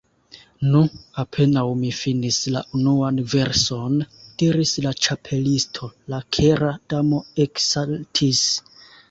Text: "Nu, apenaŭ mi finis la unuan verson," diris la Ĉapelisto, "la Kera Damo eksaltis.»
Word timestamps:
"Nu, 0.75 0.79
apenaŭ 1.23 1.65
mi 1.81 1.91
finis 1.97 2.39
la 2.55 2.63
unuan 2.79 3.19
verson," 3.33 3.99
diris 4.43 4.73
la 4.87 4.95
Ĉapelisto, 5.09 5.91
"la 6.15 6.23
Kera 6.39 6.73
Damo 6.95 7.23
eksaltis.» 7.47 8.45